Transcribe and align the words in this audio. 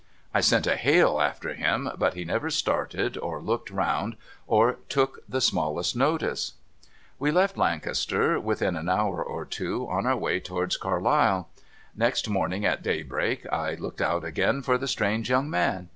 I 0.33 0.41
sent 0.41 0.65
a 0.65 0.77
hail 0.77 1.19
after 1.21 1.53
him, 1.53 1.87
but 1.95 2.15
he 2.15 2.25
never 2.25 2.49
started 2.49 3.19
or 3.19 3.39
looked 3.39 3.69
round, 3.69 4.15
or 4.47 4.79
took 4.89 5.19
the 5.29 5.39
smallest 5.39 5.95
notice. 5.95 6.53
AVe 7.21 7.29
left 7.31 7.55
Lancaster 7.55 8.39
within 8.39 8.75
an 8.75 8.87
liour 8.87 9.21
or 9.23 9.45
two, 9.45 9.87
on 9.91 10.07
our 10.07 10.17
way 10.17 10.39
towards 10.39 10.75
Carlisle. 10.75 11.49
Next 11.95 12.27
morning, 12.27 12.65
at 12.65 12.81
daybreak, 12.81 13.45
I 13.53 13.75
looked 13.75 14.01
out 14.01 14.23
again 14.23 14.63
for 14.63 14.79
the 14.79 14.87
strange 14.87 15.29
young 15.29 15.51
man. 15.51 15.89